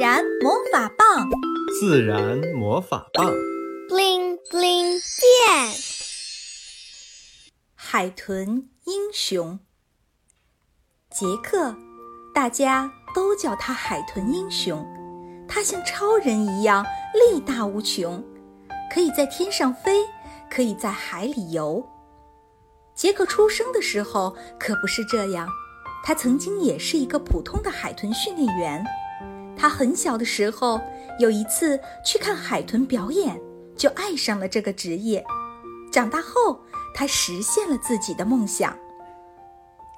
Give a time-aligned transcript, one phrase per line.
[0.00, 1.28] 然魔法棒，
[1.78, 3.30] 自然魔法棒
[3.86, 5.74] ，bling bling 变。
[7.74, 9.60] 海豚英雄
[11.10, 11.76] 杰克，
[12.34, 14.82] 大家都叫他海豚英雄。
[15.46, 16.82] 他像超人一样
[17.12, 18.24] 力大无穷，
[18.90, 20.06] 可以在天上飞，
[20.50, 21.86] 可以在海里游。
[22.94, 25.46] 杰克出生的时候可不是这样，
[26.02, 28.82] 他曾经也是一个普通的海豚训练员。
[29.60, 30.80] 他很小的时候，
[31.18, 33.38] 有一次去看海豚表演，
[33.76, 35.22] 就爱上了这个职业。
[35.92, 36.58] 长大后，
[36.94, 38.74] 他实现了自己的梦想。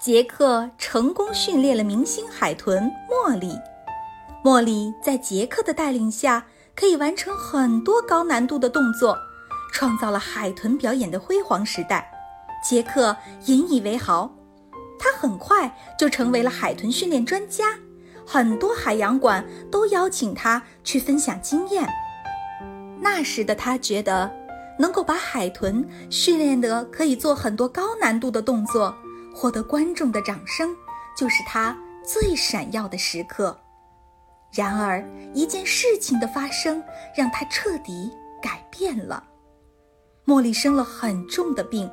[0.00, 3.56] 杰克成功训练了明星海豚茉莉。
[4.42, 6.44] 茉莉在杰克的带领下，
[6.74, 9.16] 可以完成很多高难度的动作，
[9.72, 12.10] 创造了海豚表演的辉煌时代。
[12.68, 13.16] 杰克
[13.46, 14.34] 引以为豪，
[14.98, 17.66] 他很快就成为了海豚训练专家。
[18.26, 21.88] 很多海洋馆都邀请他去分享经验。
[23.00, 24.30] 那时的他觉得，
[24.78, 28.94] 能够把海豚训练得可以做很多高难度的动作，
[29.34, 30.74] 获得观众的掌声，
[31.16, 33.58] 就是他最闪耀的时刻。
[34.52, 36.82] 然而，一件事情的发生
[37.16, 38.10] 让他彻底
[38.42, 39.24] 改变了。
[40.26, 41.90] 茉莉生了很重的病，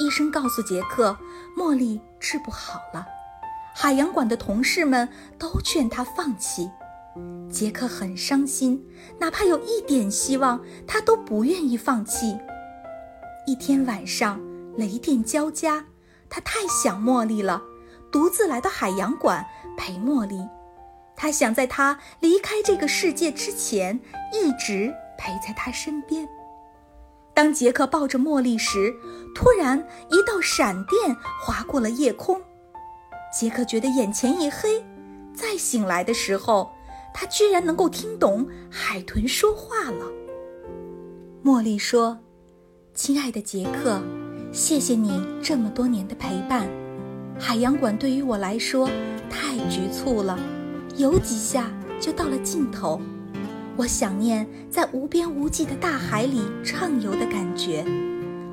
[0.00, 1.16] 医生告诉杰克，
[1.56, 3.06] 茉莉治不好了。
[3.74, 6.70] 海洋馆的同事们都劝他放弃，
[7.50, 8.84] 杰克很伤心，
[9.18, 12.36] 哪怕有一点希望，他都不愿意放弃。
[13.46, 14.40] 一天晚上，
[14.76, 15.86] 雷电交加，
[16.28, 17.62] 他太想茉莉了，
[18.10, 20.36] 独自来到海洋馆陪茉莉。
[21.16, 23.98] 他想在她离开这个世界之前，
[24.32, 26.28] 一直陪在她身边。
[27.34, 28.94] 当杰克抱着茉莉时，
[29.34, 29.78] 突然
[30.10, 32.40] 一道闪电划过了夜空。
[33.38, 34.84] 杰克觉得眼前一黑，
[35.32, 36.72] 再醒来的时候，
[37.14, 40.06] 他居然能够听懂海豚说话了。
[41.44, 42.18] 茉莉说
[42.94, 44.02] ：“亲爱的杰克，
[44.50, 46.68] 谢谢你这么多年的陪伴。
[47.38, 48.90] 海洋馆对于我来说
[49.30, 50.36] 太局促了，
[50.96, 51.70] 游几下
[52.00, 53.00] 就到了尽头。
[53.76, 57.84] 我想念在无边无际的大海里畅游的感觉。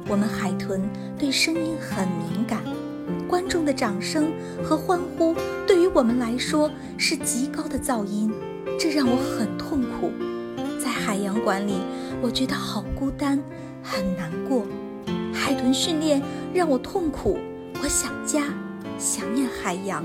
[0.08, 2.62] 我们海豚对声音很敏感。”
[3.46, 4.34] 观众的掌声
[4.64, 5.36] 和欢呼
[5.68, 6.68] 对于我们来说
[6.98, 8.34] 是极高的噪音，
[8.80, 10.12] 这让我很痛苦。
[10.84, 11.74] 在海洋馆里，
[12.24, 13.40] 我觉得好孤单，
[13.84, 14.66] 很难过。
[15.32, 16.20] 海豚训练
[16.56, 17.38] 让我痛苦，
[17.84, 18.46] 我想家，
[18.98, 20.04] 想念海洋。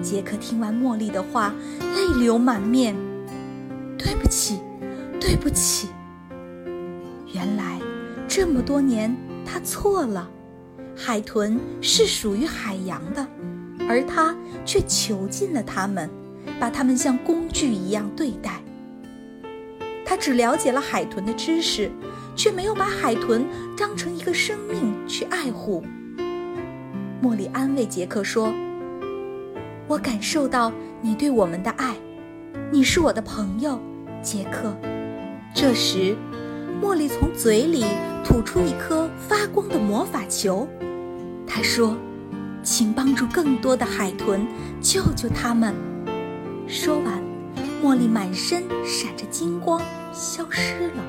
[0.00, 2.96] 杰克听完茉莉的话，泪流满面。
[3.98, 4.60] 对不起，
[5.20, 5.88] 对不起。
[7.34, 7.78] 原来
[8.26, 9.14] 这么多年
[9.44, 10.30] 他错了。
[10.96, 13.26] 海豚是属于海洋的，
[13.88, 16.08] 而他却囚禁了它们，
[16.60, 18.62] 把它们像工具一样对待。
[20.04, 21.90] 他只了解了海豚的知识，
[22.36, 25.82] 却没有把海豚当成一个生命去爱护。
[27.22, 28.52] 茉莉安慰杰克说
[29.88, 30.70] ：“我感受到
[31.00, 31.94] 你对我们的爱，
[32.70, 33.80] 你是我的朋友，
[34.22, 34.76] 杰克。”
[35.54, 36.16] 这时，
[36.82, 37.84] 茉莉从嘴里
[38.24, 40.66] 吐出一颗发光的魔法球。
[41.46, 41.96] 他说
[42.64, 44.44] ：“请帮助更多的海豚，
[44.80, 45.72] 救救他们。”
[46.66, 47.22] 说完，
[47.80, 49.80] 茉莉满身闪着金光，
[50.12, 51.04] 消失了。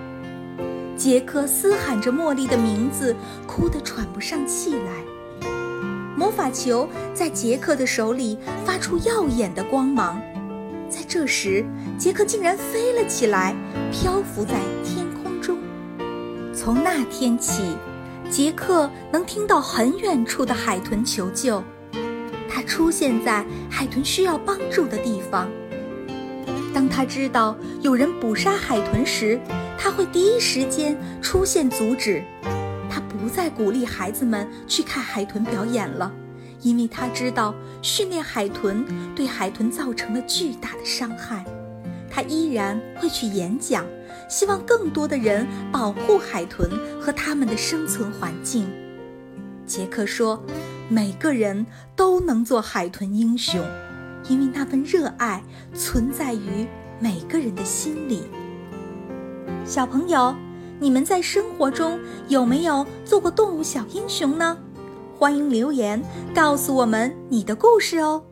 [0.95, 3.15] 杰克嘶喊着茉莉的名字，
[3.47, 5.49] 哭得喘不上气来。
[6.15, 10.21] 魔法球在杰克的手里发出耀眼的光芒。
[10.87, 11.65] 在这时，
[11.97, 13.55] 杰克竟然飞了起来，
[13.91, 15.03] 漂浮在天。
[16.63, 17.75] 从那天起。
[18.29, 21.61] 杰克能听到很远处的海豚求救，
[22.49, 25.49] 他出现在海豚需要帮助的地方。
[26.73, 29.37] 当他知道有人捕杀海豚时，
[29.77, 32.23] 他会第一时间出现阻止。
[32.89, 36.09] 他不再鼓励孩子们去看海豚表演了，
[36.61, 41.43] 因为他知道训练海豚对海豚造成了巨大的伤害。
[42.13, 43.85] 他依然会去演讲。
[44.29, 46.69] 希望更多的人保护海豚
[46.99, 48.67] 和它们的生存环境。
[49.65, 50.41] 杰克说
[50.89, 51.65] ：“每个人
[51.95, 53.59] 都能做海豚英雄，
[54.27, 55.43] 因为那份热爱
[55.73, 56.67] 存在于
[56.99, 58.23] 每个人的心里。”
[59.65, 60.33] 小朋友，
[60.79, 64.57] 你们在生活中有没有做过动物小英雄呢？
[65.17, 66.01] 欢迎留言
[66.33, 68.23] 告诉我们你的故事哦。